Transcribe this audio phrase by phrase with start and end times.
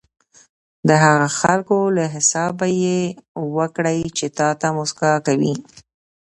[0.87, 2.99] د هغه خلکو له حسابه یې
[3.57, 5.53] وکړئ چې تاته موسکا کوي.